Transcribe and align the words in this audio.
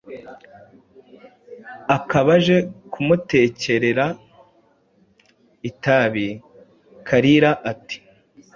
akaba 1.97 2.31
aje 2.39 2.57
kumutekerera 2.91 4.05
itabi. 5.69 6.27
Kalira, 7.07 7.51
ati« 7.71 7.97